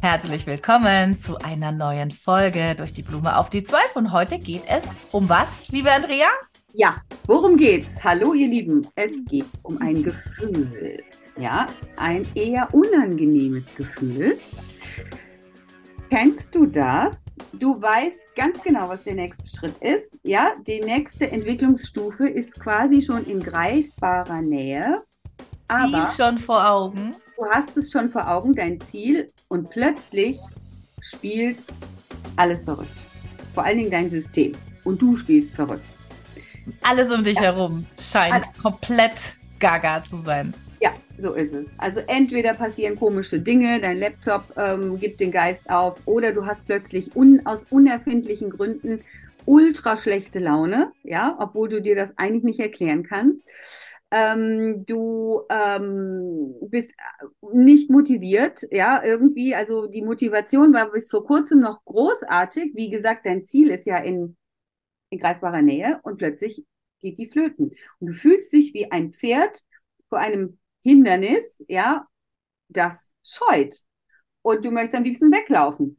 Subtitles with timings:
[0.00, 3.96] Herzlich willkommen zu einer neuen Folge durch die Blume auf die Zwölf.
[3.96, 6.28] Und heute geht es um was, liebe Andrea?
[6.72, 7.88] Ja, worum geht's?
[8.04, 8.86] Hallo, ihr Lieben.
[8.94, 11.02] Es geht um ein Gefühl.
[11.36, 14.38] Ja, ein eher unangenehmes Gefühl.
[16.10, 17.16] Kennst du das?
[17.54, 20.16] Du weißt ganz genau, was der nächste Schritt ist.
[20.22, 25.02] Ja, die nächste Entwicklungsstufe ist quasi schon in greifbarer Nähe.
[25.66, 27.16] Aber die schon vor Augen.
[27.36, 30.38] Du hast es schon vor Augen, dein Ziel, und plötzlich
[31.00, 31.66] spielt
[32.36, 32.90] alles verrückt.
[33.54, 34.52] Vor allen Dingen dein System.
[34.84, 35.84] Und du spielst verrückt.
[36.82, 37.42] Alles um dich ja.
[37.42, 38.62] herum scheint alles.
[38.62, 40.54] komplett gaga zu sein.
[40.80, 41.66] Ja, so ist es.
[41.78, 46.64] Also entweder passieren komische Dinge, dein Laptop ähm, gibt den Geist auf, oder du hast
[46.66, 49.00] plötzlich un aus unerfindlichen Gründen
[49.44, 53.42] ultra schlechte Laune, ja, obwohl du dir das eigentlich nicht erklären kannst.
[54.10, 56.90] Ähm, du ähm, bist
[57.52, 59.54] nicht motiviert, ja, irgendwie.
[59.54, 62.74] Also die Motivation war bis vor kurzem noch großartig.
[62.74, 64.36] Wie gesagt, dein Ziel ist ja in,
[65.10, 66.64] in greifbarer Nähe und plötzlich
[67.00, 67.72] geht die flöten.
[67.98, 69.62] Und du fühlst dich wie ein Pferd
[70.08, 72.06] vor einem Hindernis, ja,
[72.68, 73.74] das scheut.
[74.42, 75.98] Und du möchtest am liebsten weglaufen.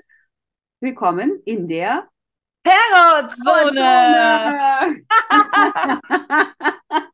[0.80, 2.10] Willkommen in der
[2.64, 3.76] Terrorzone!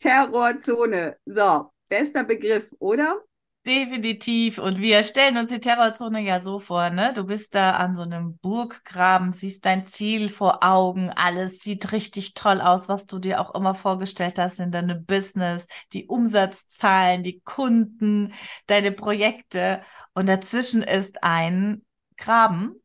[0.00, 1.16] Terrorzone.
[1.26, 3.20] So, bester Begriff, oder?
[3.66, 4.58] Definitiv.
[4.58, 7.12] Und wir stellen uns die Terrorzone ja so vor, ne?
[7.14, 12.32] Du bist da an so einem Burggraben, siehst dein Ziel vor Augen, alles sieht richtig
[12.32, 17.40] toll aus, was du dir auch immer vorgestellt hast in deinem Business, die Umsatzzahlen, die
[17.40, 18.32] Kunden,
[18.66, 19.82] deine Projekte.
[20.14, 21.84] Und dazwischen ist ein
[22.16, 22.76] Graben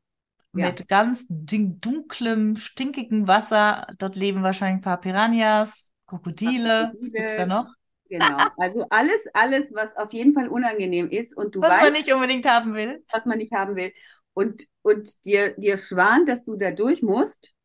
[0.51, 0.65] ja.
[0.65, 3.87] mit ganz dunklem, stinkigem Wasser.
[3.97, 6.91] Dort leben wahrscheinlich ein paar Piranhas, Krokodile.
[6.93, 7.67] Was gibt's da noch?
[8.09, 8.37] Genau.
[8.57, 12.13] Also alles, alles, was auf jeden Fall unangenehm ist und du was weißt, man nicht
[12.13, 13.03] unbedingt haben will.
[13.11, 13.91] Was man nicht haben will.
[14.33, 17.55] Und, und dir, dir schwant, dass du da durch musst,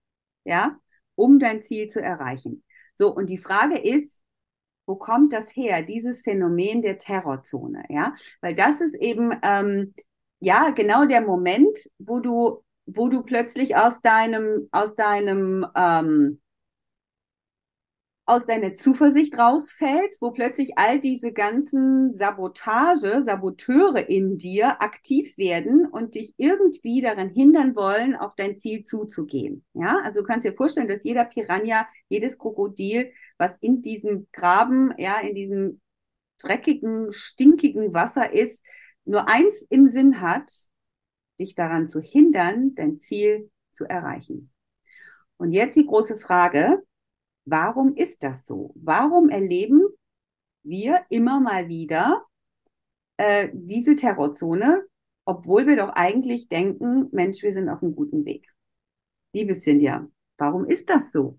[0.45, 0.79] ja,
[1.15, 2.65] um dein Ziel zu erreichen.
[2.95, 4.21] So, und die Frage ist,
[4.87, 8.15] wo kommt das her, dieses Phänomen der Terrorzone, ja?
[8.41, 9.95] Weil das ist eben, ähm,
[10.41, 16.41] ja, genau der Moment, wo du, wo du plötzlich aus deinem, aus deinem, ähm,
[18.31, 25.85] aus deiner Zuversicht rausfällst, wo plötzlich all diese ganzen Sabotage, Saboteure in dir aktiv werden
[25.85, 29.65] und dich irgendwie daran hindern wollen, auf dein Ziel zuzugehen.
[29.75, 34.95] Ja, also du kannst dir vorstellen, dass jeder Piranha, jedes Krokodil, was in diesem Graben,
[34.97, 35.81] ja, in diesem
[36.41, 38.63] dreckigen, stinkigen Wasser ist,
[39.05, 40.53] nur eins im Sinn hat,
[41.41, 44.53] dich daran zu hindern, dein Ziel zu erreichen.
[45.37, 46.81] Und jetzt die große Frage,
[47.45, 48.73] Warum ist das so?
[48.77, 49.83] Warum erleben
[50.63, 52.25] wir immer mal wieder
[53.17, 54.85] äh, diese Terrorzone,
[55.25, 58.47] obwohl wir doch eigentlich denken, Mensch, wir sind auf einem guten Weg?
[59.33, 60.09] Liebe Cynthia,
[60.39, 61.39] warum ist das so?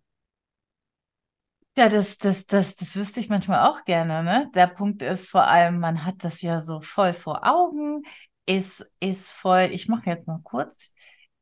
[1.78, 4.24] Ja, das, das, das, das wüsste ich manchmal auch gerne.
[4.24, 4.52] Ne?
[4.54, 8.04] Der Punkt ist vor allem, man hat das ja so voll vor Augen,
[8.46, 10.94] ist, ist voll, ich mache jetzt mal kurz,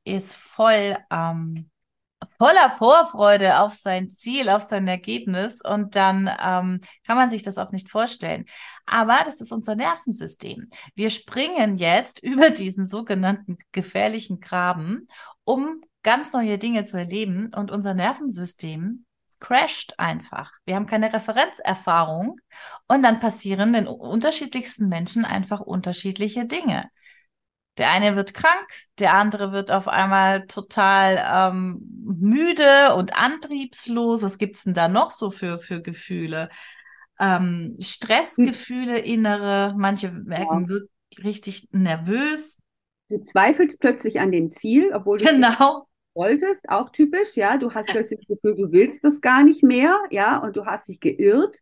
[0.04, 1.70] ist voll ähm,
[2.40, 7.58] voller Vorfreude auf sein Ziel, auf sein Ergebnis und dann ähm, kann man sich das
[7.58, 8.46] auch nicht vorstellen.
[8.86, 10.70] Aber das ist unser Nervensystem.
[10.96, 15.08] Wir springen jetzt über diesen sogenannten gefährlichen Graben,
[15.44, 19.06] um ganz neue Dinge zu erleben und unser Nervensystem
[19.42, 20.54] crasht einfach.
[20.66, 22.40] Wir haben keine Referenzerfahrung
[22.88, 26.90] und dann passieren den unterschiedlichsten Menschen einfach unterschiedliche Dinge.
[27.80, 28.68] Der eine wird krank,
[29.00, 34.22] der andere wird auf einmal total ähm, müde und antriebslos.
[34.22, 36.50] Was gibt's denn da noch so für, für Gefühle?
[37.20, 40.70] ähm, Stressgefühle, innere, manche merken ja.
[40.70, 40.90] wirklich
[41.24, 42.58] richtig nervös.
[43.10, 45.88] Du zweifelst plötzlich an dem Ziel, obwohl du genau.
[46.14, 47.58] wolltest, auch typisch, ja.
[47.58, 50.88] Du hast plötzlich das Gefühl, du willst das gar nicht mehr, ja, und du hast
[50.88, 51.58] dich geirrt,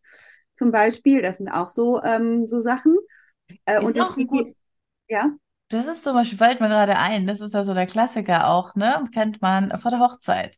[0.54, 1.22] zum Beispiel.
[1.22, 2.96] Das sind auch so, ähm, so Sachen.
[3.66, 4.56] Äh, und das geht, gut,
[5.08, 5.32] ja.
[5.70, 8.76] Das ist zum Beispiel, fällt mir gerade ein, das ist ja so der Klassiker auch,
[8.76, 9.04] ne?
[9.14, 10.58] Kennt man vor der Hochzeit.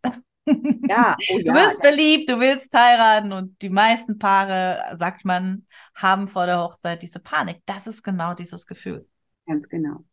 [0.88, 1.54] Ja, oh ja.
[1.54, 5.66] Du bist beliebt, du willst heiraten und die meisten Paare, sagt man,
[5.96, 7.62] haben vor der Hochzeit diese Panik.
[7.66, 9.08] Das ist genau dieses Gefühl.
[9.48, 10.04] Ganz genau.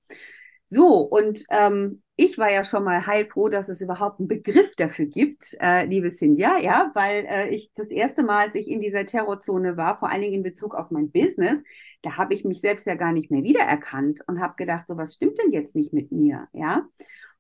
[0.69, 5.05] So, und ähm, ich war ja schon mal heilfroh, dass es überhaupt einen Begriff dafür
[5.05, 9.05] gibt, äh, liebe Cynthia, ja, weil äh, ich das erste Mal, als ich in dieser
[9.05, 11.63] Terrorzone war, vor allen Dingen in Bezug auf mein Business,
[12.01, 15.15] da habe ich mich selbst ja gar nicht mehr wiedererkannt und habe gedacht, so was
[15.15, 16.87] stimmt denn jetzt nicht mit mir, ja.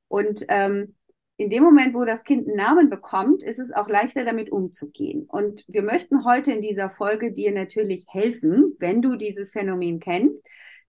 [0.08, 0.94] Und ähm,
[1.38, 5.26] in dem Moment, wo das Kind einen Namen bekommt, ist es auch leichter damit umzugehen.
[5.26, 10.46] Und wir möchten heute in dieser Folge dir natürlich helfen, wenn du dieses Phänomen kennst.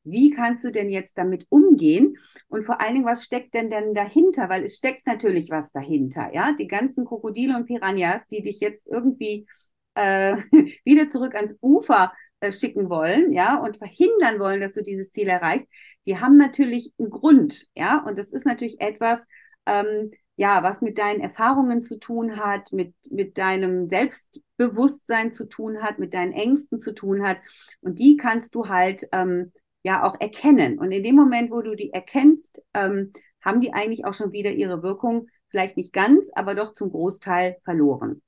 [0.09, 2.17] Wie kannst du denn jetzt damit umgehen?
[2.47, 4.49] Und vor allen Dingen, was steckt denn denn dahinter?
[4.49, 6.53] Weil es steckt natürlich was dahinter, ja?
[6.53, 9.47] Die ganzen Krokodile und Piranhas, die dich jetzt irgendwie
[9.95, 10.37] äh,
[10.85, 15.27] wieder zurück ans Ufer äh, schicken wollen, ja, und verhindern wollen, dass du dieses Ziel
[15.27, 15.67] erreichst,
[16.05, 19.25] die haben natürlich einen Grund, ja, und das ist natürlich etwas,
[19.65, 25.81] ähm, ja, was mit deinen Erfahrungen zu tun hat, mit, mit deinem Selbstbewusstsein zu tun
[25.81, 27.37] hat, mit deinen Ängsten zu tun hat.
[27.81, 29.51] Und die kannst du halt ähm,
[29.83, 30.79] ja auch erkennen.
[30.79, 33.13] Und in dem Moment, wo du die erkennst, ähm,
[33.43, 37.57] haben die eigentlich auch schon wieder ihre Wirkung, vielleicht nicht ganz, aber doch zum Großteil
[37.63, 38.21] verloren.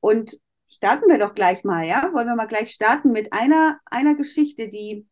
[0.00, 2.10] Und starten wir doch gleich mal, ja?
[2.12, 5.06] Wollen wir mal gleich starten mit einer, einer Geschichte, die,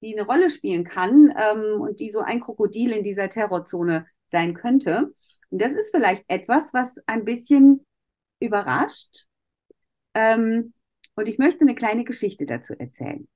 [0.00, 4.54] die eine Rolle spielen kann ähm, und die so ein Krokodil in dieser Terrorzone sein
[4.54, 5.12] könnte.
[5.50, 7.86] Und das ist vielleicht etwas, was ein bisschen
[8.40, 9.26] überrascht.
[10.14, 10.72] Ähm,
[11.14, 13.28] und ich möchte eine kleine Geschichte dazu erzählen.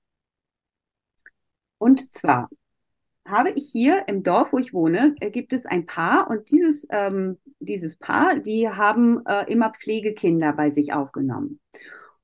[1.79, 2.49] Und zwar
[3.27, 6.87] habe ich hier im Dorf, wo ich wohne, äh, gibt es ein Paar und dieses,
[6.91, 11.61] ähm, dieses Paar, die haben äh, immer Pflegekinder bei sich aufgenommen.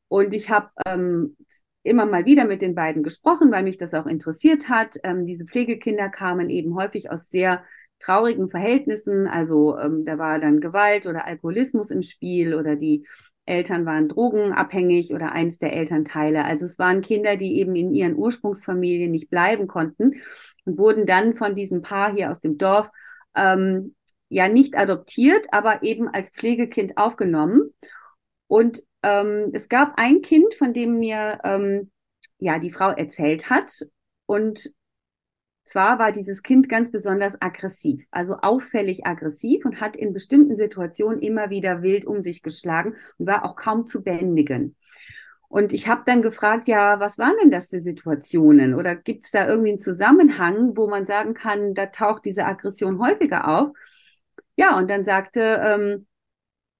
[0.08, 1.36] Und ich habe ähm,
[1.82, 4.96] immer mal wieder mit den beiden gesprochen, weil mich das auch interessiert hat.
[5.02, 7.64] Ähm, diese Pflegekinder kamen eben häufig aus sehr
[7.98, 9.26] traurigen Verhältnissen.
[9.26, 13.06] Also ähm, da war dann Gewalt oder Alkoholismus im Spiel oder die
[13.44, 16.44] Eltern waren drogenabhängig oder eins der Elternteile.
[16.44, 20.20] Also es waren Kinder, die eben in ihren Ursprungsfamilien nicht bleiben konnten
[20.64, 22.88] und wurden dann von diesem Paar hier aus dem Dorf
[23.34, 23.94] ähm,
[24.28, 27.74] ja nicht adoptiert, aber eben als Pflegekind aufgenommen.
[28.46, 31.90] Und ähm, es gab ein Kind, von dem mir ähm,
[32.38, 33.86] ja die Frau erzählt hat.
[34.26, 34.72] Und
[35.64, 41.20] zwar war dieses Kind ganz besonders aggressiv, also auffällig aggressiv und hat in bestimmten Situationen
[41.20, 44.76] immer wieder wild um sich geschlagen und war auch kaum zu bändigen.
[45.48, 48.74] Und ich habe dann gefragt, ja, was waren denn das für Situationen?
[48.74, 52.98] Oder gibt es da irgendwie einen Zusammenhang, wo man sagen kann, da taucht diese Aggression
[52.98, 53.70] häufiger auf?
[54.56, 56.06] Ja, und dann sagte, ähm,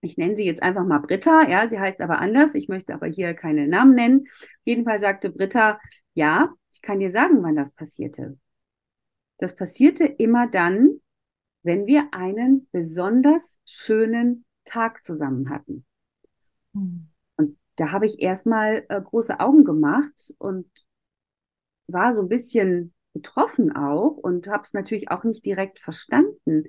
[0.01, 3.07] ich nenne sie jetzt einfach mal Britta, ja, sie heißt aber anders, ich möchte aber
[3.07, 4.25] hier keine Namen nennen.
[4.27, 5.79] Auf jeden Fall sagte Britta,
[6.15, 8.39] ja, ich kann dir sagen, wann das passierte.
[9.43, 11.01] Das passierte immer dann,
[11.65, 15.85] wenn wir einen besonders schönen Tag zusammen hatten.
[16.73, 17.09] Mhm.
[17.35, 20.71] Und da habe ich erstmal äh, große Augen gemacht und
[21.89, 26.69] war so ein bisschen betroffen auch und habe es natürlich auch nicht direkt verstanden.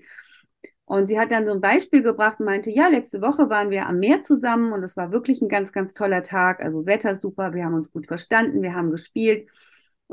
[0.85, 3.87] Und sie hat dann so ein Beispiel gebracht und meinte, ja, letzte Woche waren wir
[3.87, 6.63] am Meer zusammen und es war wirklich ein ganz, ganz toller Tag.
[6.63, 9.47] Also Wetter super, wir haben uns gut verstanden, wir haben gespielt.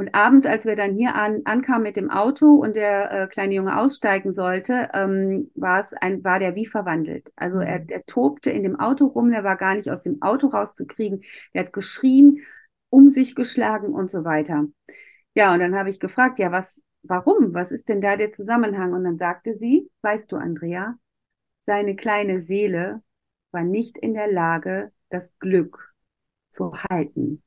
[0.00, 3.52] Und abends, als wir dann hier an, ankamen mit dem Auto und der äh, kleine
[3.52, 7.30] Junge aussteigen sollte, ähm, war es ein, war der wie verwandelt.
[7.36, 7.88] Also er, mhm.
[7.90, 11.20] er tobte in dem Auto rum, der war gar nicht aus dem Auto rauszukriegen.
[11.52, 12.40] Der hat geschrien,
[12.88, 14.64] um sich geschlagen und so weiter.
[15.34, 17.52] Ja, und dann habe ich gefragt, ja, was, warum?
[17.52, 18.94] Was ist denn da der Zusammenhang?
[18.94, 20.94] Und dann sagte sie, weißt du, Andrea,
[21.64, 23.02] seine kleine Seele
[23.50, 25.92] war nicht in der Lage, das Glück
[26.48, 27.42] zu halten.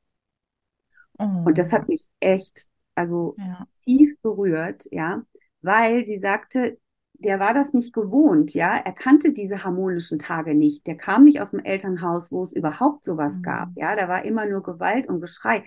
[1.17, 1.43] Oh.
[1.45, 3.67] Und das hat mich echt, also ja.
[3.83, 5.23] tief berührt, ja,
[5.61, 6.77] weil sie sagte,
[7.13, 8.75] der war das nicht gewohnt, ja.
[8.75, 10.85] Er kannte diese harmonischen Tage nicht.
[10.87, 13.41] Der kam nicht aus dem Elternhaus, wo es überhaupt sowas mhm.
[13.43, 13.95] gab, ja.
[13.95, 15.63] Da war immer nur Gewalt und Geschrei.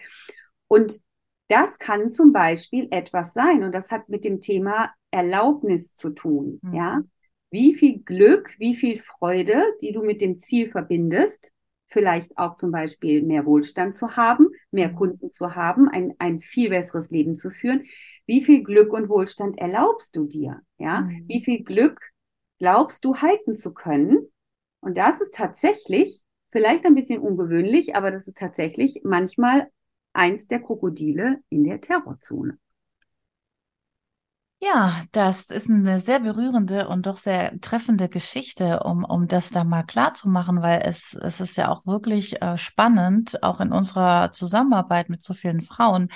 [0.69, 1.01] Und
[1.49, 6.61] das kann zum Beispiel etwas sein und das hat mit dem Thema Erlaubnis zu tun,
[6.63, 6.75] mhm.
[6.75, 7.01] ja.
[7.51, 11.53] Wie viel Glück, wie viel Freude, die du mit dem Ziel verbindest,
[11.89, 14.97] vielleicht auch zum Beispiel mehr Wohlstand zu haben, mehr mhm.
[14.97, 17.85] Kunden zu haben, ein, ein viel besseres Leben zu führen.
[18.27, 20.61] Wie viel Glück und Wohlstand erlaubst du dir?
[20.79, 21.25] Ja, mhm.
[21.29, 22.01] wie viel Glück
[22.59, 24.27] glaubst du halten zu können?
[24.81, 29.69] Und das ist tatsächlich vielleicht ein bisschen ungewöhnlich, aber das ist tatsächlich manchmal
[30.13, 32.59] eins der Krokodile in der Terrorzone.
[34.59, 39.65] Ja, das ist eine sehr berührende und doch sehr treffende Geschichte, um, um das da
[39.65, 43.71] mal klar zu machen, weil es, es ist ja auch wirklich äh, spannend, auch in
[43.71, 46.09] unserer Zusammenarbeit mit so vielen Frauen,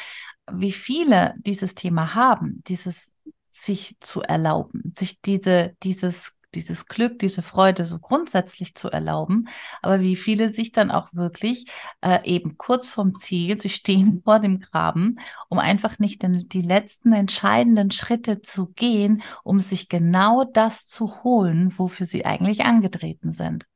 [0.51, 3.11] wie viele dieses Thema haben, dieses
[3.51, 9.49] sich zu erlauben, sich diese, dieses dieses Glück, diese Freude so grundsätzlich zu erlauben,
[9.83, 11.67] aber wie viele sich dann auch wirklich
[12.01, 16.63] äh, eben kurz vorm Ziel, sie stehen vor dem Graben, um einfach nicht den, die
[16.63, 23.33] letzten entscheidenden Schritte zu gehen, um sich genau das zu holen, wofür sie eigentlich angetreten
[23.33, 23.67] sind.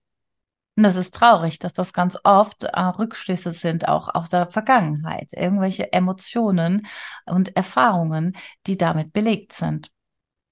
[0.76, 5.33] Und das ist traurig, dass das ganz oft äh, Rückschlüsse sind, auch aus der Vergangenheit,
[5.33, 6.87] irgendwelche Emotionen
[7.26, 9.93] und Erfahrungen, die damit belegt sind.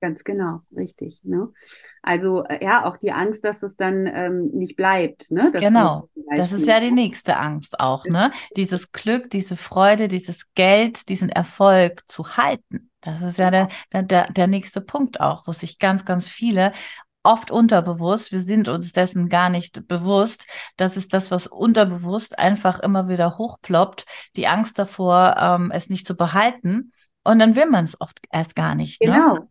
[0.03, 1.21] Ganz genau, richtig.
[1.23, 1.53] Ne?
[2.03, 5.31] Also äh, ja, auch die Angst, dass es dann ähm, nicht bleibt.
[5.31, 5.49] Ne?
[5.53, 8.05] Das genau, das ist ja die nächste Angst auch.
[8.07, 8.33] Ne?
[8.57, 12.91] Dieses Glück, diese Freude, dieses Geld, diesen Erfolg zu halten.
[13.01, 16.73] Das ist ja der, der, der nächste Punkt auch, wo sich ganz, ganz viele
[17.23, 22.81] oft unterbewusst, wir sind uns dessen gar nicht bewusst, das ist das, was unterbewusst einfach
[22.81, 24.05] immer wieder hochploppt,
[24.35, 26.91] die Angst davor, ähm, es nicht zu behalten.
[27.23, 29.01] Und dann will man es oft erst gar nicht.
[29.01, 29.13] Ne?
[29.13, 29.49] Genau, ne?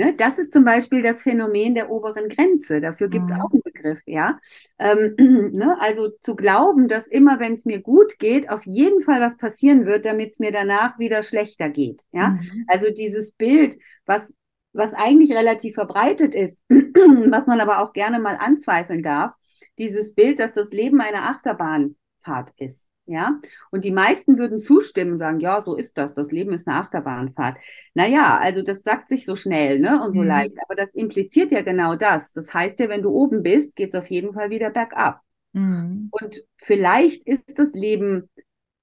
[0.00, 2.80] Ne, das ist zum Beispiel das Phänomen der oberen Grenze.
[2.80, 3.42] Dafür gibt es mhm.
[3.42, 4.40] auch einen Begriff, ja.
[4.78, 5.14] Ähm,
[5.52, 9.36] ne, also zu glauben, dass immer, wenn es mir gut geht, auf jeden Fall was
[9.36, 12.04] passieren wird, damit es mir danach wieder schlechter geht.
[12.12, 12.30] Ja.
[12.30, 12.64] Mhm.
[12.66, 13.76] Also dieses Bild,
[14.06, 14.34] was,
[14.72, 19.34] was eigentlich relativ verbreitet ist, was man aber auch gerne mal anzweifeln darf,
[19.76, 22.80] dieses Bild, dass das Leben eine Achterbahnfahrt ist.
[23.10, 23.40] Ja,
[23.72, 26.14] und die meisten würden zustimmen und sagen, ja, so ist das.
[26.14, 27.58] Das Leben ist eine Achterbahnfahrt.
[27.94, 30.28] Naja, also das sagt sich so schnell, ne, und so mhm.
[30.28, 30.56] leicht.
[30.64, 32.32] Aber das impliziert ja genau das.
[32.32, 35.22] Das heißt ja, wenn du oben bist, geht es auf jeden Fall wieder bergab.
[35.54, 36.08] Mhm.
[36.12, 38.30] Und vielleicht ist das Leben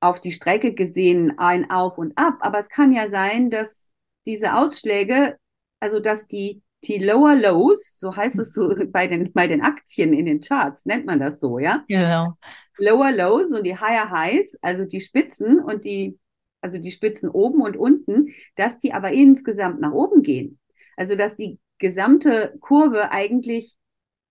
[0.02, 2.40] auf die Strecke gesehen ein Auf und Ab.
[2.42, 3.86] Aber es kann ja sein, dass
[4.26, 5.38] diese Ausschläge,
[5.80, 10.14] also dass die die Lower Lows, so heißt es so bei den, bei den Aktien
[10.14, 11.84] in den Charts, nennt man das so, ja?
[11.88, 12.38] Genau.
[12.78, 16.20] Lower Lows und die Higher Highs, also die Spitzen und die,
[16.62, 20.60] also die Spitzen oben und unten, dass die aber insgesamt nach oben gehen.
[20.96, 23.78] Also dass die gesamte Kurve eigentlich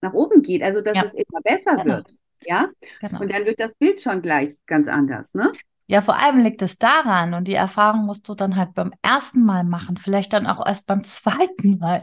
[0.00, 1.04] nach oben geht, also dass ja.
[1.04, 1.96] es immer besser genau.
[1.96, 2.10] wird.
[2.44, 2.68] Ja,
[3.00, 3.20] genau.
[3.20, 5.50] und dann wird das Bild schon gleich ganz anders, ne?
[5.88, 9.44] Ja, vor allem liegt es daran, und die Erfahrung musst du dann halt beim ersten
[9.44, 12.02] Mal machen, vielleicht dann auch erst beim zweiten Mal,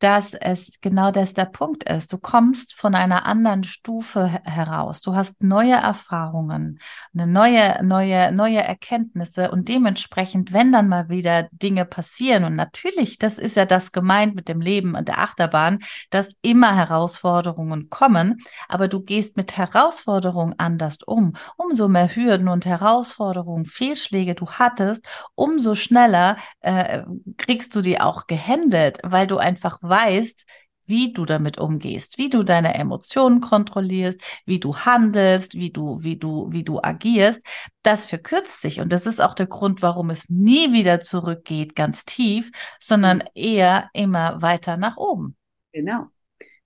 [0.00, 2.12] dass es genau das der Punkt ist.
[2.12, 5.02] Du kommst von einer anderen Stufe heraus.
[5.02, 6.80] Du hast neue Erfahrungen,
[7.14, 13.18] eine neue, neue, neue Erkenntnisse und dementsprechend, wenn dann mal wieder Dinge passieren und natürlich,
[13.18, 18.38] das ist ja das gemeint mit dem Leben und der Achterbahn, dass immer Herausforderungen kommen,
[18.68, 21.34] aber du gehst mit Herausforderungen anders um.
[21.56, 27.02] Umso mehr Hürden und Herausforderungen, Fehlschläge du hattest, umso schneller äh,
[27.36, 30.46] kriegst du die auch gehandelt, weil du einfach weißt,
[30.90, 36.16] wie du damit umgehst, wie du deine Emotionen kontrollierst, wie du handelst, wie du, wie
[36.16, 37.40] du, wie du agierst,
[37.82, 38.80] das verkürzt sich.
[38.80, 43.88] Und das ist auch der Grund, warum es nie wieder zurückgeht, ganz tief, sondern eher
[43.94, 45.36] immer weiter nach oben.
[45.72, 46.08] Genau.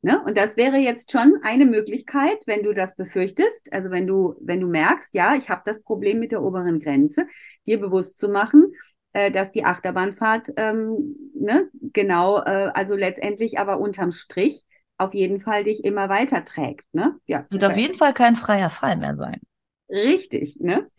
[0.00, 0.22] Ne?
[0.22, 4.60] Und das wäre jetzt schon eine Möglichkeit, wenn du das befürchtest, also wenn du, wenn
[4.60, 7.26] du merkst, ja, ich habe das Problem mit der oberen Grenze,
[7.66, 8.72] dir bewusst zu machen,
[9.14, 14.66] äh, dass die Achterbahnfahrt ähm, ne, genau, äh, also letztendlich aber unterm Strich
[14.98, 16.92] auf jeden Fall dich immer weiter trägt.
[16.92, 17.16] Ne?
[17.26, 19.40] Ja, Wird auf jeden Fall kein freier Fall mehr sein.
[19.88, 20.90] Richtig, ne?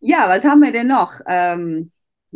[0.00, 1.90] Ja, was haben wir denn noch ähm,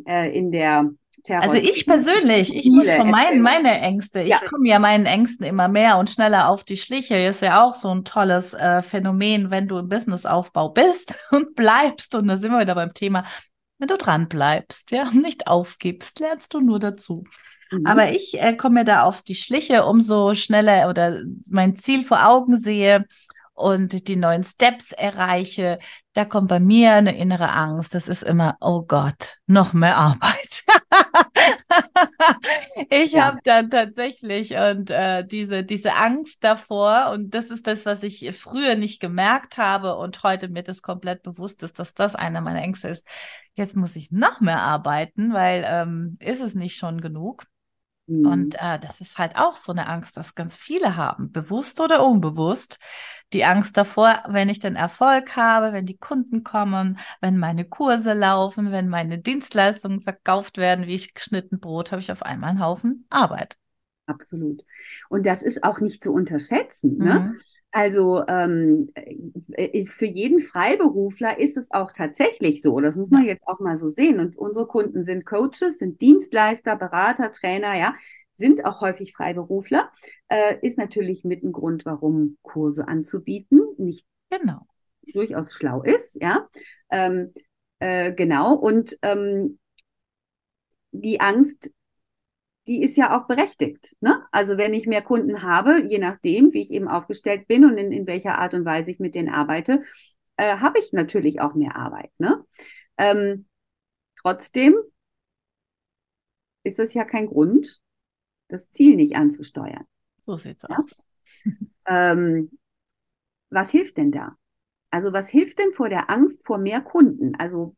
[0.06, 0.90] äh, in der
[1.22, 1.44] Terror?
[1.44, 4.40] Also ich persönlich, ich muss von meinen meine Ängste, ja.
[4.42, 7.16] ich komme ja meinen Ängsten immer mehr und schneller auf die Schliche.
[7.16, 12.14] Ist ja auch so ein tolles äh, Phänomen, wenn du im Businessaufbau bist und bleibst.
[12.14, 13.24] Und da sind wir wieder beim Thema
[13.80, 17.24] wenn du dran bleibst, ja, nicht aufgibst, lernst du nur dazu.
[17.70, 17.86] Mhm.
[17.86, 22.26] Aber ich äh, komme mir da auf die Schliche, umso schneller oder mein Ziel vor
[22.26, 23.06] Augen sehe
[23.60, 25.78] und die neuen Steps erreiche,
[26.14, 27.94] da kommt bei mir eine innere Angst.
[27.94, 30.64] Das ist immer, oh Gott, noch mehr Arbeit.
[32.90, 33.26] ich ja.
[33.26, 38.36] habe dann tatsächlich und äh, diese diese Angst davor und das ist das, was ich
[38.36, 42.62] früher nicht gemerkt habe und heute mir das komplett bewusst ist, dass das einer meiner
[42.62, 43.04] Ängste ist
[43.54, 47.46] jetzt muss ich noch mehr arbeiten, weil ähm, ist es nicht schon genug?
[48.06, 48.26] Mhm.
[48.26, 52.04] Und äh, das ist halt auch so eine Angst, dass ganz viele haben, bewusst oder
[52.04, 52.78] unbewusst.
[53.32, 58.12] Die Angst davor, wenn ich den Erfolg habe, wenn die Kunden kommen, wenn meine Kurse
[58.12, 62.64] laufen, wenn meine Dienstleistungen verkauft werden, wie ich geschnitten Brot, habe ich auf einmal einen
[62.64, 63.56] Haufen Arbeit.
[64.06, 64.64] Absolut.
[65.08, 66.98] Und das ist auch nicht zu unterschätzen.
[66.98, 67.36] Ne?
[67.72, 68.90] Also ähm,
[69.56, 72.80] ist für jeden Freiberufler ist es auch tatsächlich so.
[72.80, 74.18] Das muss man jetzt auch mal so sehen.
[74.18, 77.94] Und unsere Kunden sind Coaches, sind Dienstleister, Berater, Trainer, ja,
[78.34, 79.90] sind auch häufig Freiberufler.
[80.28, 84.66] Äh, ist natürlich mit ein Grund, warum Kurse anzubieten nicht genau
[85.12, 86.48] durchaus schlau ist, ja.
[86.90, 87.30] Ähm,
[87.78, 88.54] äh, genau.
[88.54, 89.58] Und ähm,
[90.92, 91.70] die Angst
[92.70, 93.96] die ist ja auch berechtigt.
[94.00, 94.24] Ne?
[94.30, 97.90] Also wenn ich mehr Kunden habe, je nachdem, wie ich eben aufgestellt bin und in,
[97.90, 99.82] in welcher Art und Weise ich mit denen arbeite,
[100.36, 102.12] äh, habe ich natürlich auch mehr Arbeit.
[102.18, 102.46] Ne?
[102.96, 103.48] Ähm,
[104.14, 104.76] trotzdem
[106.62, 107.80] ist das ja kein Grund,
[108.46, 109.84] das Ziel nicht anzusteuern.
[110.22, 110.78] So sieht's ja?
[110.78, 110.96] aus.
[111.86, 112.52] ähm,
[113.48, 114.36] was hilft denn da?
[114.92, 117.34] Also was hilft denn vor der Angst vor mehr Kunden?
[117.34, 117.74] Also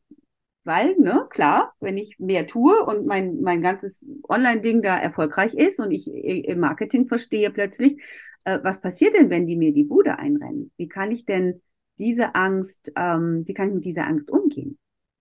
[0.64, 5.78] weil, ne, klar, wenn ich mehr tue und mein, mein ganzes Online-Ding da erfolgreich ist
[5.78, 8.02] und ich im Marketing verstehe plötzlich,
[8.45, 10.73] äh, was passiert denn, wenn die mir die Bude einrennen?
[10.76, 11.61] Wie kann ich denn
[11.99, 14.78] diese Angst, ähm, wie kann ich mit dieser Angst umgehen?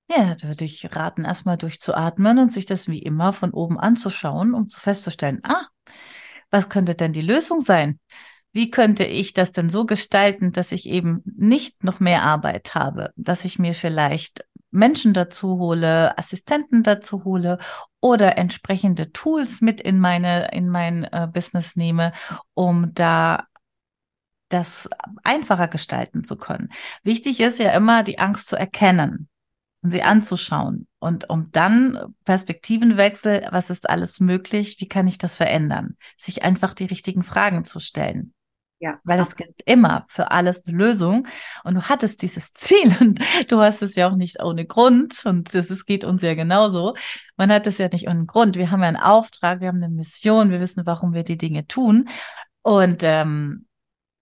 [0.09, 4.53] Ja, da würde ich raten, erstmal durchzuatmen und sich das wie immer von oben anzuschauen,
[4.53, 5.65] um zu festzustellen, ah,
[6.49, 7.99] was könnte denn die Lösung sein?
[8.51, 13.13] Wie könnte ich das denn so gestalten, dass ich eben nicht noch mehr Arbeit habe,
[13.15, 17.59] dass ich mir vielleicht Menschen dazu hole, Assistenten dazu hole
[17.99, 22.13] oder entsprechende Tools mit in meine, in mein äh, Business nehme,
[22.53, 23.47] um da
[24.49, 24.89] das
[25.23, 26.69] einfacher gestalten zu können.
[27.03, 29.29] Wichtig ist ja immer, die Angst zu erkennen
[29.81, 35.37] und sie anzuschauen und um dann Perspektivenwechsel, was ist alles möglich, wie kann ich das
[35.37, 38.33] verändern, sich einfach die richtigen Fragen zu stellen.
[38.81, 38.99] Ja.
[39.03, 41.27] Weil es gibt immer für alles eine Lösung.
[41.63, 45.23] Und du hattest dieses Ziel und du hast es ja auch nicht ohne Grund.
[45.25, 46.95] Und es geht uns ja genauso.
[47.37, 48.55] Man hat es ja nicht ohne Grund.
[48.57, 51.67] Wir haben ja einen Auftrag, wir haben eine Mission, wir wissen, warum wir die Dinge
[51.67, 52.09] tun.
[52.63, 53.67] Und ähm,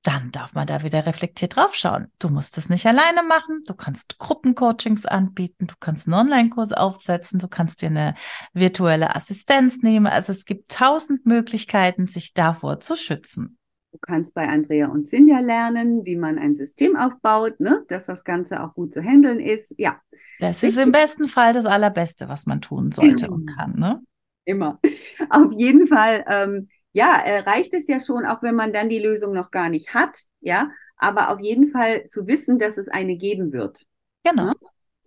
[0.03, 2.11] dann darf man da wieder reflektiert draufschauen.
[2.19, 3.61] Du musst es nicht alleine machen.
[3.65, 5.67] Du kannst Gruppencoachings anbieten.
[5.67, 7.39] Du kannst einen Online-Kurs aufsetzen.
[7.39, 8.15] Du kannst dir eine
[8.53, 10.07] virtuelle Assistenz nehmen.
[10.07, 13.58] Also es gibt tausend Möglichkeiten, sich davor zu schützen.
[13.91, 17.83] Du kannst bei Andrea und Sinja lernen, wie man ein System aufbaut, ne?
[17.87, 19.73] dass das Ganze auch gut zu handeln ist.
[19.77, 19.99] Ja.
[20.39, 23.79] Das ist im besten Fall das Allerbeste, was man tun sollte und kann.
[23.79, 24.01] Ne?
[24.45, 24.79] Immer.
[25.29, 28.99] Auf jeden Fall, ähm, ja, äh, reicht es ja schon, auch wenn man dann die
[28.99, 33.15] Lösung noch gar nicht hat, ja, aber auf jeden Fall zu wissen, dass es eine
[33.15, 33.85] geben wird.
[34.23, 34.47] Genau.
[34.47, 34.53] Ne?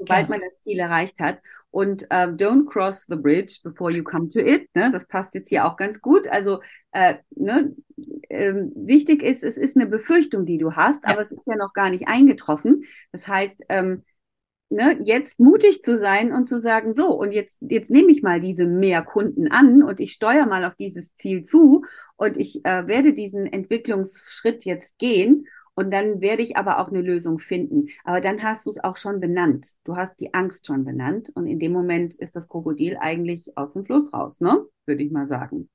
[0.07, 1.41] Sobald man das Ziel erreicht hat.
[1.71, 4.69] Und äh, don't cross the bridge before you come to it.
[4.75, 4.91] Ne?
[4.91, 6.29] Das passt jetzt hier auch ganz gut.
[6.29, 6.61] Also
[6.93, 7.75] äh, ne,
[8.29, 11.13] äh, wichtig ist, es ist eine Befürchtung, die du hast, ja.
[11.13, 12.85] aber es ist ja noch gar nicht eingetroffen.
[13.11, 14.03] Das heißt, ähm,
[14.69, 18.41] ne, jetzt mutig zu sein und zu sagen, so, und jetzt, jetzt nehme ich mal
[18.41, 21.85] diese mehr Kunden an und ich steuere mal auf dieses Ziel zu
[22.17, 27.01] und ich äh, werde diesen Entwicklungsschritt jetzt gehen und dann werde ich aber auch eine
[27.01, 27.89] Lösung finden.
[28.05, 29.73] Aber dann hast du es auch schon benannt.
[29.85, 31.31] Du hast die Angst schon benannt.
[31.35, 34.65] Und in dem Moment ist das Krokodil eigentlich aus dem Fluss raus, ne?
[34.85, 35.69] Würde ich mal sagen.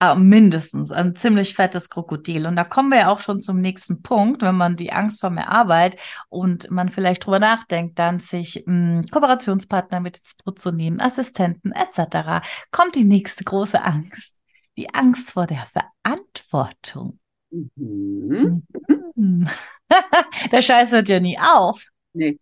[0.00, 2.46] Ah, mindestens ein ziemlich fettes Krokodil.
[2.46, 5.30] Und da kommen wir ja auch schon zum nächsten Punkt, wenn man die Angst vor
[5.30, 5.96] mehr Arbeit
[6.28, 11.00] und man vielleicht drüber nachdenkt, dann sich mh, hm, Kooperationspartner mit ins Boot zu nehmen,
[11.00, 14.40] Assistenten etc., kommt die nächste große Angst.
[14.76, 17.20] Die Angst vor der Verantwortung.
[17.54, 18.66] Mhm.
[19.14, 19.48] Mhm.
[20.52, 21.86] Der Scheiß hört ja nie auf.
[22.12, 22.38] Nee.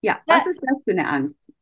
[0.00, 0.50] Ja, was ja.
[0.50, 1.52] ist das für eine Angst?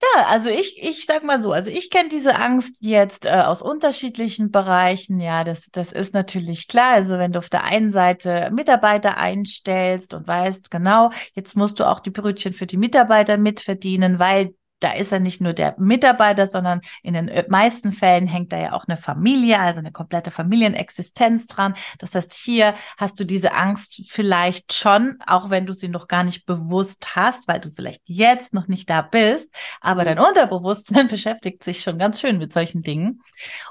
[0.00, 3.62] Ja, also ich, ich sag mal so, also ich kenne diese Angst jetzt äh, aus
[3.62, 5.18] unterschiedlichen Bereichen.
[5.18, 6.92] Ja, das, das ist natürlich klar.
[6.92, 11.84] Also wenn du auf der einen Seite Mitarbeiter einstellst und weißt, genau, jetzt musst du
[11.84, 16.46] auch die Brötchen für die Mitarbeiter mitverdienen, weil da ist er nicht nur der Mitarbeiter,
[16.46, 20.30] sondern in den äh, meisten Fällen hängt da ja auch eine Familie, also eine komplette
[20.30, 21.74] Familienexistenz dran.
[21.98, 26.24] Das heißt, hier hast du diese Angst vielleicht schon, auch wenn du sie noch gar
[26.24, 31.64] nicht bewusst hast, weil du vielleicht jetzt noch nicht da bist, aber dein Unterbewusstsein beschäftigt
[31.64, 33.22] sich schon ganz schön mit solchen Dingen.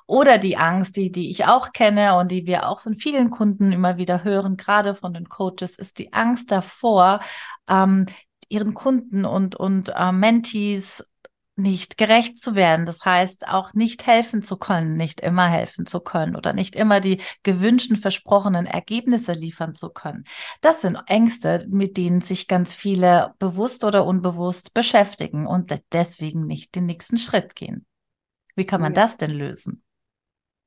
[0.06, 3.72] Oder die Angst, die, die ich auch kenne und die wir auch von vielen Kunden
[3.72, 7.20] immer wieder hören, gerade von den Coaches, ist die Angst davor,
[7.70, 8.06] ähm,
[8.50, 11.04] ihren Kunden und, und äh, Mentees
[11.58, 12.86] nicht gerecht zu werden.
[12.86, 17.02] Das heißt, auch nicht helfen zu können, nicht immer helfen zu können oder nicht immer
[17.02, 20.24] die gewünschten, versprochenen Ergebnisse liefern zu können.
[20.62, 26.76] Das sind Ängste, mit denen sich ganz viele bewusst oder unbewusst beschäftigen und deswegen nicht
[26.76, 27.86] den nächsten Schritt gehen.
[28.56, 29.02] Wie kann man ja.
[29.02, 29.84] das denn lösen?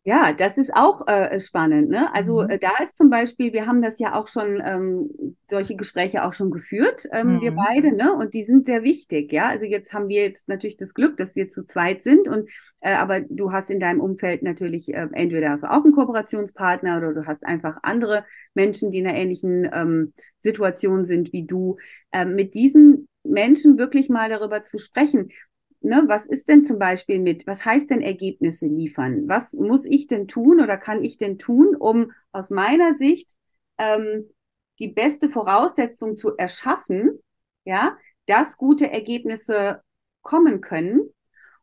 [0.05, 1.91] Ja, das ist auch äh, spannend.
[1.91, 2.13] Ne?
[2.15, 2.49] Also Mhm.
[2.49, 6.33] äh, da ist zum Beispiel, wir haben das ja auch schon, ähm, solche Gespräche auch
[6.33, 7.57] schon geführt, ähm, wir Mhm.
[7.69, 8.15] beide, ne?
[8.15, 9.49] Und die sind sehr wichtig, ja.
[9.49, 12.49] Also jetzt haben wir jetzt natürlich das Glück, dass wir zu zweit sind und
[12.81, 16.97] äh, aber du hast in deinem Umfeld natürlich äh, entweder hast du auch einen Kooperationspartner
[16.97, 21.77] oder du hast einfach andere Menschen, die in einer ähnlichen ähm, Situation sind wie du.
[22.11, 25.29] Ähm, mit diesen Menschen wirklich mal darüber zu sprechen
[25.81, 29.29] ne, was ist denn zum Beispiel mit, was heißt denn Ergebnisse liefern?
[29.29, 33.37] Was muss ich denn tun oder kann ich denn tun, um aus meiner Sicht
[33.79, 34.31] ähm,
[34.79, 37.21] die beste Voraussetzung zu erschaffen,
[37.65, 39.83] ja, dass gute Ergebnisse
[40.23, 41.11] kommen können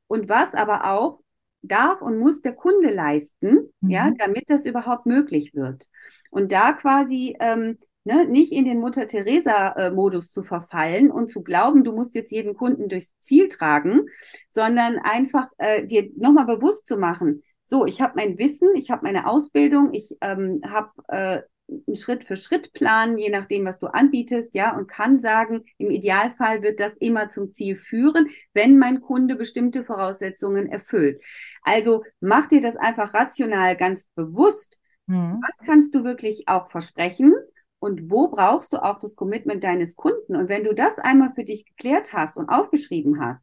[0.08, 1.20] und was aber auch
[1.62, 4.18] darf und muss der Kunde leisten, ja, Mhm.
[4.18, 5.90] damit das überhaupt möglich wird.
[6.30, 11.94] Und da quasi ähm, ne, nicht in den Mutter-Teresa-Modus zu verfallen und zu glauben, du
[11.94, 14.08] musst jetzt jeden Kunden durchs Ziel tragen,
[14.50, 19.04] sondern einfach äh, dir nochmal bewusst zu machen, so, ich habe mein Wissen, ich habe
[19.04, 24.88] meine Ausbildung, ich ähm, habe äh, einen Schritt-für-Schritt-Plan, je nachdem, was du anbietest, ja, und
[24.88, 30.68] kann sagen, im Idealfall wird das immer zum Ziel führen, wenn mein Kunde bestimmte Voraussetzungen
[30.68, 31.22] erfüllt.
[31.62, 34.80] Also mach dir das einfach rational ganz bewusst.
[35.08, 35.42] Mhm.
[35.42, 37.34] Was kannst du wirklich auch versprechen?
[37.80, 40.36] Und wo brauchst du auch das Commitment deines Kunden?
[40.36, 43.42] Und wenn du das einmal für dich geklärt hast und aufgeschrieben hast,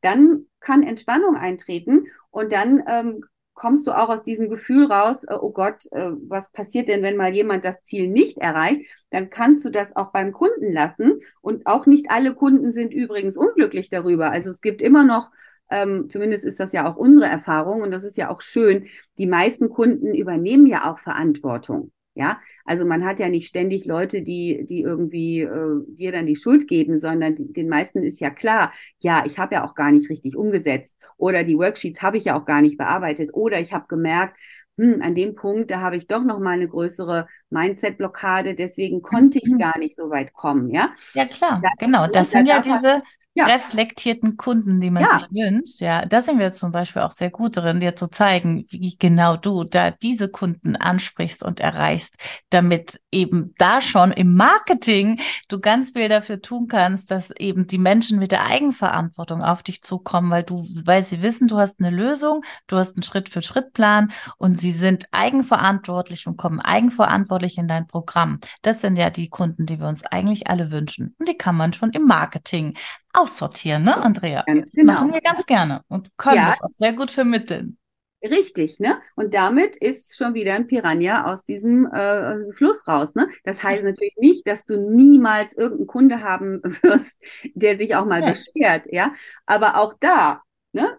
[0.00, 5.34] dann kann Entspannung eintreten und dann ähm, kommst du auch aus diesem Gefühl raus, äh,
[5.34, 8.82] oh Gott, äh, was passiert denn, wenn mal jemand das Ziel nicht erreicht?
[9.10, 11.20] Dann kannst du das auch beim Kunden lassen.
[11.40, 14.30] Und auch nicht alle Kunden sind übrigens unglücklich darüber.
[14.30, 15.30] Also es gibt immer noch
[15.70, 18.86] ähm, zumindest ist das ja auch unsere Erfahrung und das ist ja auch schön.
[19.18, 21.90] Die meisten Kunden übernehmen ja auch Verantwortung.
[22.16, 26.36] Ja, also man hat ja nicht ständig Leute, die, die irgendwie äh, dir dann die
[26.36, 30.08] Schuld geben, sondern den meisten ist ja klar, ja, ich habe ja auch gar nicht
[30.10, 33.86] richtig umgesetzt oder die Worksheets habe ich ja auch gar nicht bearbeitet oder ich habe
[33.88, 34.38] gemerkt,
[34.78, 39.38] hm, an dem Punkt, da habe ich doch noch mal eine größere Mindset-Blockade, deswegen konnte
[39.42, 39.58] ich Mhm.
[39.58, 40.94] gar nicht so weit kommen, ja.
[41.14, 42.06] Ja, klar, genau.
[42.06, 43.02] Das da sind ja diese
[43.36, 45.80] ja, reflektierten Kunden, die man ja, sich wünscht.
[45.80, 49.36] Ja, da sind wir zum Beispiel auch sehr gut drin, dir zu zeigen, wie genau
[49.36, 52.14] du da diese Kunden ansprichst und erreichst,
[52.50, 57.78] damit eben da schon im Marketing du ganz viel dafür tun kannst, dass eben die
[57.78, 61.94] Menschen mit der Eigenverantwortung auf dich zukommen, weil du, weil sie wissen, du hast eine
[61.94, 68.40] Lösung, du hast einen Schritt-für-Schritt-Plan und sie sind eigenverantwortlich und kommen eigenverantwortlich in dein Programm.
[68.62, 71.14] Das sind ja die Kunden, die wir uns eigentlich alle wünschen.
[71.18, 72.76] Und die kann man schon im Marketing
[73.16, 74.46] aussortieren, ne, Andrea?
[74.46, 75.12] ganz Das machen genau.
[75.12, 77.78] wir ganz gerne und können Ja, das auch sehr gut vermitteln.
[78.22, 79.00] Richtig, ne?
[79.14, 83.28] Und damit ist schon wieder ein Piranha aus diesem äh, Fluss raus, ne?
[83.44, 87.18] Das heißt natürlich nicht, dass du niemals irgendeinen Kunde haben wirst,
[87.54, 88.24] der sich auch mal Nee.
[88.24, 89.12] beschwert, ja?
[89.44, 90.98] Aber auch da, ne?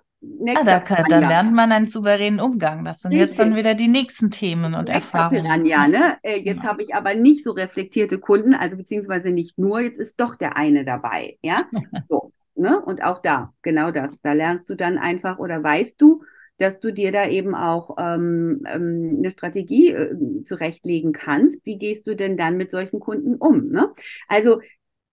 [0.54, 2.84] Ah, da, kann, da lernt man einen souveränen Umgang.
[2.86, 5.64] Das sind jetzt dann wieder die nächsten Themen und Nächster Erfahrungen.
[5.64, 6.18] Piranha, ne?
[6.24, 6.64] Äh, jetzt Genau.
[6.64, 10.56] habe ich aber nicht so reflektierte Kunden, also beziehungsweise nicht nur, jetzt ist doch der
[10.56, 11.66] eine dabei, ja?
[12.10, 12.80] So, ne?
[12.82, 14.22] Und auch da, genau das.
[14.22, 16.24] Da lernst du dann einfach oder weißt du,
[16.58, 21.66] dass du dir da eben auch ähm, ähm, eine Strategie äh, zurechtlegen kannst.
[21.66, 23.68] Wie gehst du denn dann mit solchen Kunden um?
[23.70, 23.94] Ne?
[24.30, 24.62] Also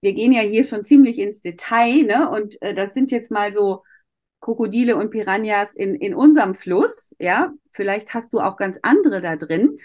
[0.03, 2.31] wir gehen ja hier schon ziemlich ins Detail, ne?
[2.31, 3.83] Und äh, das sind jetzt mal so
[4.45, 7.53] Krokodile und Piranhas in, in unserem Fluss, ja.
[7.73, 9.79] Vielleicht hast du auch ganz andere da drin.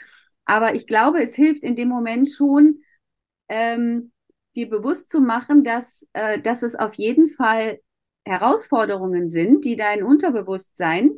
[0.46, 2.82] Aber ich glaube, es hilft in dem Moment schon,
[3.50, 4.12] ähm,
[4.56, 7.80] dir bewusst zu machen, dass, äh, dass es auf jeden Fall
[8.26, 11.12] Herausforderungen sind, die dein Unterbewusstsein,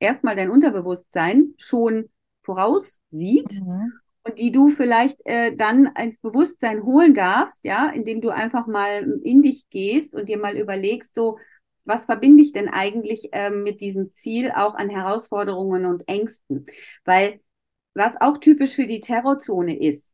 [0.00, 2.08] erstmal dein Unterbewusstsein schon
[2.42, 4.00] voraussieht Mhm.
[4.24, 9.20] und die du vielleicht äh, dann ins Bewusstsein holen darfst, ja, indem du einfach mal
[9.24, 11.38] in dich gehst und dir mal überlegst, so,
[11.84, 16.66] was verbinde ich denn eigentlich ähm, mit diesem Ziel auch an Herausforderungen und Ängsten?
[17.04, 17.40] Weil
[17.94, 20.06] was auch typisch für die Terrorzone ist,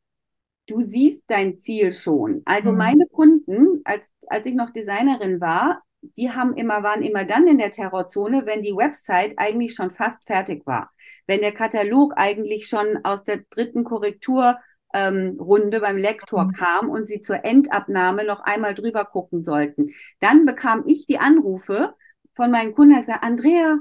[0.66, 2.42] du siehst dein Ziel schon.
[2.44, 2.76] Also Mhm.
[2.76, 5.82] meine Kunden, als, als ich noch Designerin war,
[6.16, 10.24] die haben immer, waren immer dann in der Terrorzone, wenn die Website eigentlich schon fast
[10.26, 10.90] fertig war.
[11.26, 14.58] Wenn der Katalog eigentlich schon aus der dritten Korrektur
[14.94, 16.50] ähm, Runde beim Lektor Mhm.
[16.50, 19.90] kam und sie zur Endabnahme noch einmal drüber gucken sollten.
[20.20, 21.94] Dann bekam ich die Anrufe
[22.34, 23.78] von meinen Kunden, die gesagt, Andrea,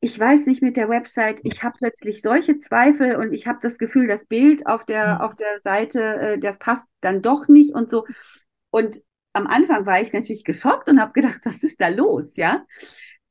[0.00, 3.78] ich weiß nicht mit der Website, ich habe plötzlich solche Zweifel und ich habe das
[3.78, 5.24] Gefühl, das Bild auf der, Mhm.
[5.24, 8.06] auf der Seite, äh, das passt dann doch nicht und so.
[8.70, 9.00] Und
[9.32, 12.66] am Anfang war ich natürlich geschockt und habe gedacht, was ist da los, ja?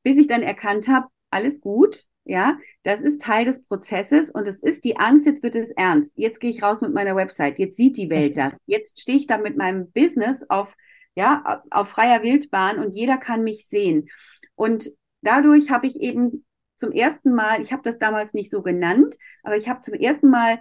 [0.02, 4.62] Bis ich dann erkannt habe, alles gut, ja, das ist Teil des Prozesses und es
[4.62, 6.12] ist die Angst, jetzt wird es ernst.
[6.16, 8.54] Jetzt gehe ich raus mit meiner Website, jetzt sieht die Welt das.
[8.66, 10.74] Jetzt stehe ich da mit meinem Business auf,
[11.14, 14.08] ja, auf freier Wildbahn und jeder kann mich sehen.
[14.54, 16.44] Und dadurch habe ich eben
[16.76, 20.30] zum ersten Mal, ich habe das damals nicht so genannt, aber ich habe zum ersten
[20.30, 20.58] Mal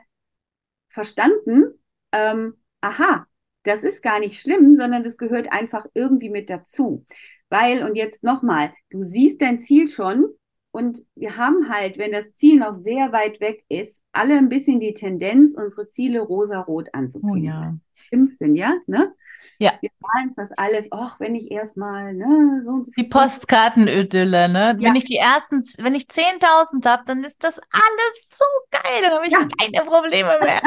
[0.89, 1.79] verstanden,
[2.11, 3.25] ähm, aha,
[3.63, 7.05] das ist gar nicht schlimm, sondern das gehört einfach irgendwie mit dazu.
[7.49, 10.25] Weil, und jetzt nochmal, du siehst dein Ziel schon
[10.73, 14.79] und wir haben halt, wenn das Ziel noch sehr weit weg ist, alle ein bisschen
[14.79, 17.31] die Tendenz, unsere Ziele rosa-rot anzupinseln.
[17.31, 17.77] Oh ja.
[17.93, 18.73] Stimmt's denn, ja?
[18.87, 19.13] Ne?
[19.59, 19.73] Ja.
[19.81, 22.91] Wir malen das alles, ach, wenn ich erstmal, ne, so und so.
[22.97, 24.75] Die Postkartenödille, ne?
[24.79, 24.89] Ja.
[24.89, 29.13] Wenn ich die ersten, wenn ich 10.000 habe, dann ist das alles so geil, dann
[29.13, 29.47] habe ich ja.
[29.59, 30.61] keine Probleme mehr.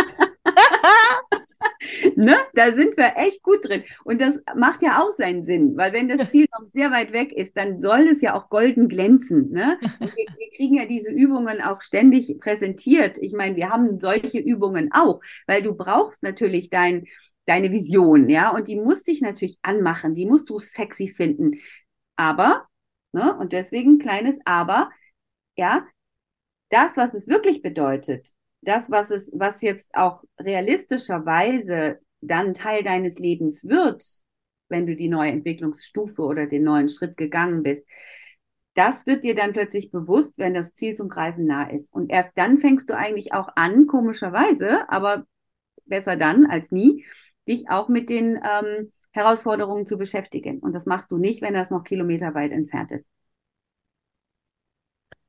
[2.17, 2.37] ne?
[2.55, 3.83] Da sind wir echt gut drin.
[4.05, 7.33] Und das macht ja auch seinen Sinn, weil wenn das Ziel noch sehr weit weg
[7.33, 9.51] ist, dann soll es ja auch golden glänzen.
[9.51, 9.79] Ne?
[10.01, 13.19] Wir, wir, kriegen ja diese Übungen auch ständig präsentiert.
[13.19, 17.05] Ich meine, wir haben solche Übungen auch, weil du brauchst natürlich dein,
[17.45, 21.61] deine Vision, ja, und die muss dich natürlich anmachen, die musst du sexy finden.
[22.17, 22.67] Aber,
[23.13, 24.91] ne, und deswegen kleines Aber,
[25.57, 25.87] ja,
[26.71, 28.31] das, was es wirklich bedeutet,
[28.67, 34.05] das, was es, was jetzt auch realistischerweise dann Teil deines Lebens wird,
[34.69, 37.85] wenn du die neue Entwicklungsstufe oder den neuen Schritt gegangen bist,
[38.75, 41.87] das wird dir dann plötzlich bewusst, wenn das Ziel zum Greifen nah ist.
[41.93, 45.27] Und erst dann fängst du eigentlich auch an, komischerweise, aber
[45.87, 47.07] besser dann als nie,
[47.49, 50.59] dich auch mit den ähm, Herausforderungen zu beschäftigen.
[50.59, 53.07] Und das machst du nicht, wenn das noch kilometerweit entfernt ist.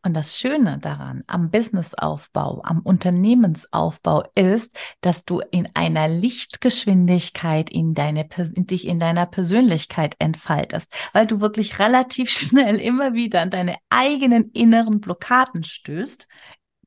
[0.04, 7.94] Und das Schöne daran am Businessaufbau, am Unternehmensaufbau ist, dass du in einer Lichtgeschwindigkeit in
[7.94, 13.50] deine, in dich in deiner Persönlichkeit entfaltest, weil du wirklich relativ schnell immer wieder an
[13.50, 16.28] deine eigenen inneren Blockaden stößt,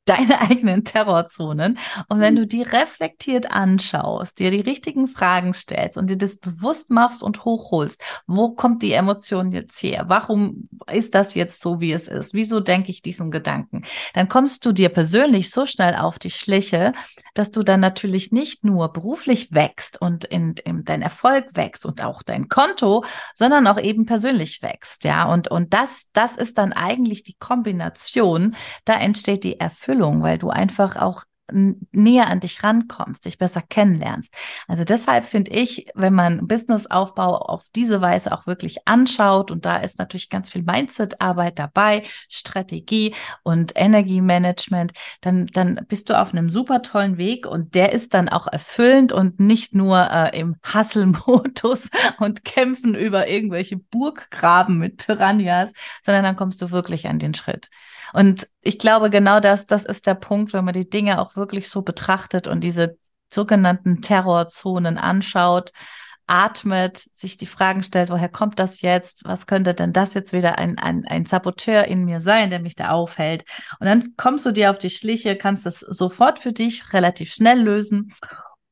[0.04, 1.78] deine eigenen Terrorzonen.
[2.08, 2.38] Und wenn mhm.
[2.38, 7.44] du die reflektiert anschaust, dir die richtigen Fragen stellst und dir das bewusst machst und
[7.44, 10.04] hochholst, wo kommt die Emotion jetzt her?
[10.08, 12.34] Warum ist das jetzt so, wie es ist?
[12.34, 13.82] Wieso denke ich diesen Gedanken?
[14.14, 16.92] Dann kommst du dir persönlich so schnell auf die Schliche,
[17.34, 22.02] dass du dann natürlich nicht nur beruflich wächst und in, in dein Erfolg wächst und
[22.02, 25.04] auch dein Konto, sondern auch eben persönlich wächst.
[25.04, 28.56] Ja, und, und das, das ist dann eigentlich die Kombination.
[28.84, 33.60] Da entsteht die Erfüllung Erfüllung, weil du einfach auch näher an dich rankommst, dich besser
[33.60, 34.32] kennenlernst.
[34.68, 39.78] Also deshalb finde ich, wenn man Businessaufbau auf diese Weise auch wirklich anschaut und da
[39.78, 46.50] ist natürlich ganz viel Mindset-Arbeit dabei, Strategie und Energiemanagement, dann, dann bist du auf einem
[46.50, 51.90] super tollen Weg und der ist dann auch erfüllend und nicht nur äh, im Hustle-Modus
[52.18, 57.70] und kämpfen über irgendwelche Burggraben mit Piranhas, sondern dann kommst du wirklich an den Schritt.
[58.12, 61.68] Und ich glaube, genau das, das ist der Punkt, wenn man die Dinge auch wirklich
[61.68, 62.98] so betrachtet und diese
[63.32, 65.72] sogenannten Terrorzonen anschaut,
[66.30, 69.24] atmet, sich die Fragen stellt, woher kommt das jetzt?
[69.24, 72.76] Was könnte denn das jetzt wieder ein, ein, ein Saboteur in mir sein, der mich
[72.76, 73.44] da aufhält?
[73.80, 77.60] Und dann kommst du dir auf die Schliche, kannst das sofort für dich relativ schnell
[77.60, 78.14] lösen.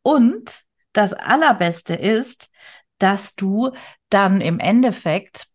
[0.03, 2.51] Und das Allerbeste ist,
[2.99, 3.73] dass du
[4.09, 5.49] dann im Endeffekt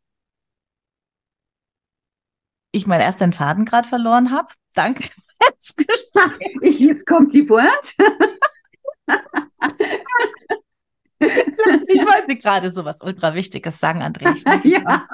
[2.74, 4.50] ich meinen ersten Faden gerade verloren habe.
[4.74, 5.10] Danke.
[6.62, 7.94] ich, jetzt kommt die Pointe.
[11.20, 14.36] ich wollte gerade so was ultra Wichtiges sagen, André.
[14.68, 15.08] ja.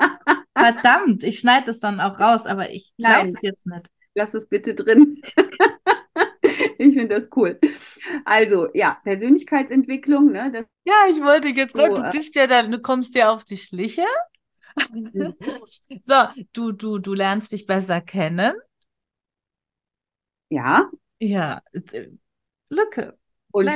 [0.58, 3.88] Verdammt, ich schneide es dann auch raus, aber ich glaube es jetzt nicht.
[4.16, 5.16] Lass es bitte drin.
[6.78, 7.60] ich finde das cool.
[8.26, 10.50] Also, ja, Persönlichkeitsentwicklung, ne?
[10.52, 13.44] Das ja, ich wollte jetzt so, du äh, bist ja dann, du kommst ja auf
[13.44, 14.06] die Schliche.
[16.02, 16.16] so,
[16.54, 18.54] du, du, du lernst dich besser kennen.
[20.50, 20.90] Ja.
[21.20, 21.62] Ja,
[22.70, 23.18] Lücke.
[23.52, 23.68] Und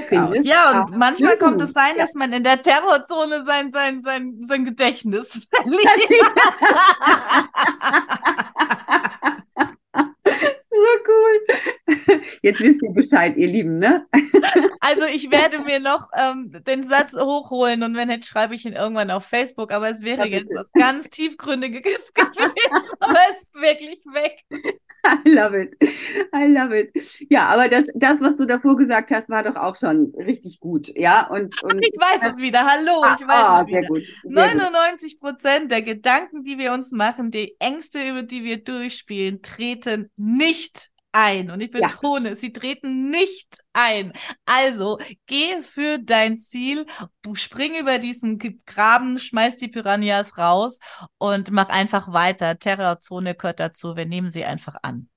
[0.43, 4.65] ja, und manchmal kommt es sein, dass man in der Terrorzone sein, sein, sein, sein
[4.65, 5.81] Gedächtnis verliert.
[11.08, 12.21] cool.
[12.41, 14.06] Jetzt wisst ihr Bescheid, ihr Lieben, ne?
[14.79, 18.73] Also ich werde mir noch ähm, den Satz hochholen und wenn nicht, schreibe ich ihn
[18.73, 22.51] irgendwann auf Facebook, aber es wäre ja, jetzt was ganz tiefgründiges gewesen,
[22.99, 24.43] aber es ist wirklich weg.
[25.06, 25.75] I love it.
[26.34, 26.93] I love it.
[27.29, 30.88] Ja, aber das, das, was du davor gesagt hast, war doch auch schon richtig gut.
[30.95, 32.65] Ja, und, und ich weiß es wieder.
[32.65, 33.88] Hallo, ah, ich weiß ah, es wieder.
[33.88, 39.41] Gut, 99 Prozent der Gedanken, die wir uns machen, die Ängste, über die wir durchspielen,
[39.41, 40.83] treten nicht
[41.13, 41.49] ein.
[41.49, 42.36] Und ich betone, ja.
[42.36, 44.12] sie treten nicht ein.
[44.45, 46.86] Also geh für dein Ziel,
[47.34, 50.80] spring über diesen Graben, schmeiß die Piranhas raus
[51.17, 52.60] und mach einfach weiter.
[52.60, 53.95] Terrorzone gehört dazu.
[53.95, 55.08] Wir nehmen sie einfach an.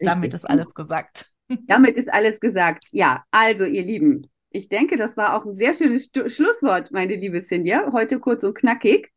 [0.00, 0.14] Richtig.
[0.14, 1.30] Damit ist alles gesagt.
[1.66, 2.84] Damit ist alles gesagt.
[2.92, 7.16] Ja, also ihr Lieben, ich denke, das war auch ein sehr schönes Stu Schlusswort, meine
[7.16, 7.90] liebe Cynthia.
[7.92, 9.10] Heute kurz und knackig.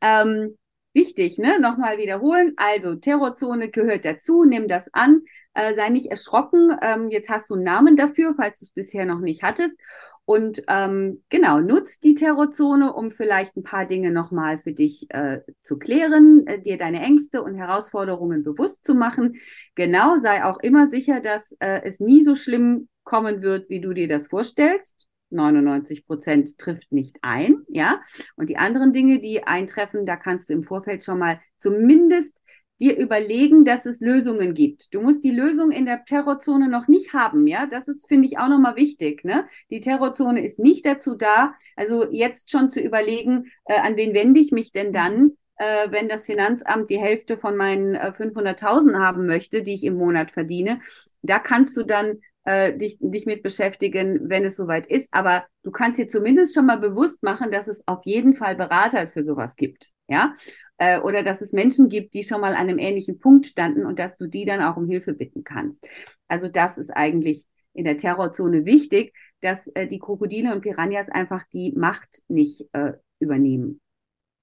[0.00, 0.56] Ähm,
[0.92, 1.58] wichtig, ne?
[1.60, 2.54] Nochmal wiederholen.
[2.56, 5.22] Also, Terrorzone gehört dazu, nimm das an,
[5.54, 6.76] äh, sei nicht erschrocken.
[6.82, 9.76] Ähm, jetzt hast du einen Namen dafür, falls du es bisher noch nicht hattest.
[10.24, 15.40] Und ähm, genau, nutzt die Terrorzone, um vielleicht ein paar Dinge nochmal für dich äh,
[15.62, 19.40] zu klären, äh, dir deine Ängste und Herausforderungen bewusst zu machen.
[19.74, 23.92] Genau, sei auch immer sicher, dass äh, es nie so schlimm kommen wird, wie du
[23.92, 25.09] dir das vorstellst.
[25.30, 28.02] 99 Prozent trifft nicht ein, ja.
[28.36, 32.34] Und die anderen Dinge, die eintreffen, da kannst du im Vorfeld schon mal zumindest
[32.80, 34.94] dir überlegen, dass es Lösungen gibt.
[34.94, 37.66] Du musst die Lösung in der Terrorzone noch nicht haben, ja.
[37.66, 39.46] Das ist, finde ich, auch nochmal wichtig, ne.
[39.70, 44.40] Die Terrorzone ist nicht dazu da, also jetzt schon zu überlegen, äh, an wen wende
[44.40, 49.26] ich mich denn dann, äh, wenn das Finanzamt die Hälfte von meinen äh, 500.000 haben
[49.26, 50.80] möchte, die ich im Monat verdiene.
[51.22, 55.08] Da kannst du dann äh, dich, dich mit beschäftigen, wenn es soweit ist.
[55.10, 59.06] Aber du kannst dir zumindest schon mal bewusst machen, dass es auf jeden Fall Berater
[59.06, 59.90] für sowas gibt.
[60.08, 60.34] Ja,
[60.78, 63.98] äh, oder dass es Menschen gibt, die schon mal an einem ähnlichen Punkt standen und
[63.98, 65.88] dass du die dann auch um Hilfe bitten kannst.
[66.26, 71.44] Also das ist eigentlich in der Terrorzone wichtig, dass äh, die Krokodile und Piranhas einfach
[71.52, 73.80] die Macht nicht äh, übernehmen.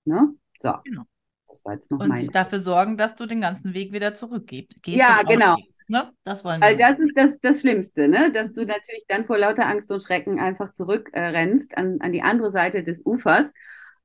[0.06, 0.34] Ne?
[0.60, 0.74] So.
[0.84, 1.04] Genau.
[1.48, 2.28] Das war jetzt noch und mein.
[2.28, 4.70] dafür sorgen, dass du den ganzen Weg wieder zurückgehst.
[4.86, 5.56] Ja, genau.
[5.56, 6.12] Gehst, ne?
[6.24, 6.68] Das wollen wir.
[6.68, 8.32] Weil das ist das, das Schlimmste, ne?
[8.32, 12.22] dass du natürlich dann vor lauter Angst und Schrecken einfach zurückrennst äh, an, an die
[12.22, 13.46] andere Seite des Ufers.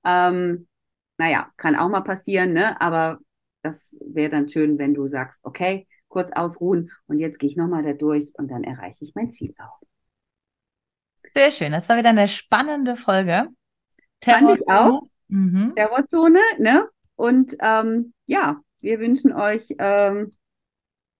[0.04, 0.68] Ähm,
[1.18, 2.80] naja, kann auch mal passieren, ne?
[2.80, 3.18] aber
[3.62, 7.82] das wäre dann schön, wenn du sagst, okay, kurz ausruhen und jetzt gehe ich nochmal
[7.82, 9.80] da durch und dann erreiche ich mein Ziel auch.
[11.34, 13.48] Sehr schön, das war wieder eine spannende Folge.
[14.20, 14.48] Terrorzone.
[14.48, 15.02] Fand ich auch.
[15.28, 15.72] Mhm.
[15.74, 16.88] Terrorzone, ne?
[17.16, 20.32] Und ähm, ja, wir wünschen euch ähm,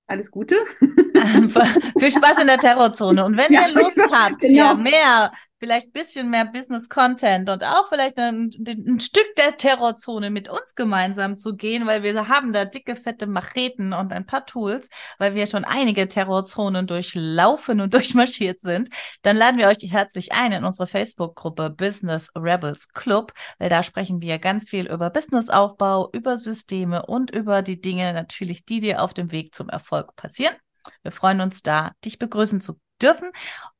[0.06, 0.56] alles Gute.
[0.80, 3.24] Viel Spaß in der Terrorzone.
[3.24, 4.56] Und wenn ja, ihr Lust habt, genau.
[4.56, 5.32] ja, mehr
[5.62, 10.74] vielleicht ein bisschen mehr Business-Content und auch vielleicht ein, ein, Stück der Terrorzone mit uns
[10.74, 15.36] gemeinsam zu gehen, weil wir haben da dicke, fette Macheten und ein paar Tools, weil
[15.36, 18.88] wir schon einige Terrorzonen durchlaufen und durchmarschiert sind,
[19.22, 24.20] dann laden wir euch herzlich ein in unsere Facebook-Gruppe Business Rebels Club, weil da sprechen
[24.20, 29.14] wir ganz viel über Businessaufbau, über Systeme und über die Dinge natürlich, die dir auf
[29.14, 30.56] dem Weg zum Erfolg passieren.
[31.02, 33.30] Wir freuen uns da, dich begrüßen zu dürfen.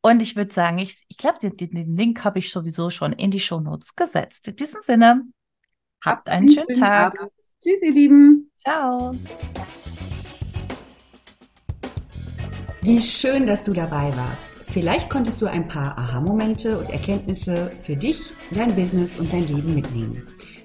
[0.01, 3.31] Und ich würde sagen, ich, ich glaube, den, den, Link habe ich sowieso schon in
[3.31, 4.49] die Shownotes gesetzt.
[4.49, 5.23] In diesem Sinne,
[6.05, 7.19] habt einen, einen schönen, schönen Tag.
[7.19, 7.33] Abend.
[7.63, 8.51] Tschüss, ihr Lieben.
[8.59, 9.15] Ciao.
[12.81, 14.53] Wie schön, dass du dabei warst.
[14.67, 19.75] Vielleicht konntest du ein paar Aha-Momente und Erkenntnisse für dich, dein Business und dein Leben
[19.75, 20.27] mitnehmen.